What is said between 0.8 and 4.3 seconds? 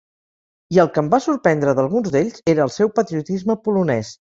el que em va sorprendre d'alguns d'ells era el seu patriotisme polonès.